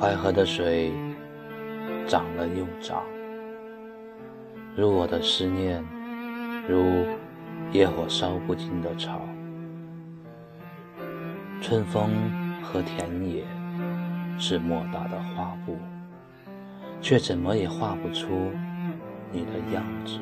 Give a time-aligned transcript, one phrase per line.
[0.00, 0.92] 淮河的水
[2.06, 3.02] 涨了又涨，
[4.76, 5.82] 如我的思念，
[6.68, 7.06] 如
[7.70, 9.20] 野火烧不尽的草。
[11.60, 12.10] 春风
[12.60, 13.44] 和田野
[14.36, 15.78] 是莫大的画布，
[17.00, 18.50] 却怎么也画不出
[19.30, 20.18] 你的样子。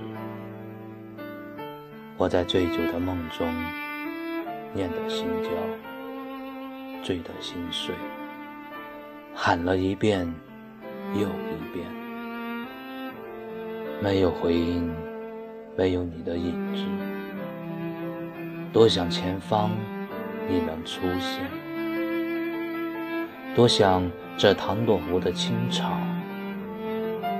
[2.18, 3.48] 我在醉酒的梦中，
[4.74, 5.50] 念得心焦，
[7.02, 7.94] 醉得心碎，
[9.34, 10.32] 喊了一遍
[11.14, 11.86] 又一遍，
[14.00, 14.90] 没有回音，
[15.76, 16.84] 没有你的影子。
[18.72, 19.70] 多想前方
[20.48, 21.50] 你能出现，
[23.54, 25.98] 多想这唐朵湖的青草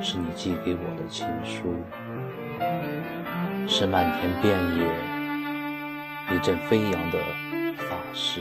[0.00, 1.74] 是你寄给我的情书。
[3.68, 7.18] 是漫天遍野一阵飞扬的
[7.76, 8.40] 发丝，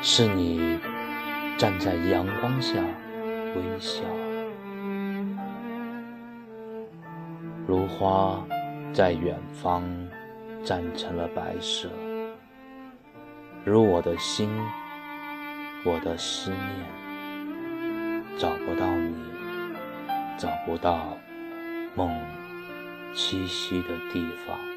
[0.00, 0.78] 是你
[1.56, 2.74] 站在阳光下
[3.54, 4.02] 微笑，
[7.66, 8.44] 如花
[8.92, 9.84] 在远方
[10.64, 11.88] 绽成了白色，
[13.64, 14.50] 如我的心，
[15.84, 16.62] 我的思念，
[18.36, 19.14] 找不到你，
[20.36, 21.16] 找不到
[21.94, 22.10] 梦。
[23.14, 24.73] 栖息的地方。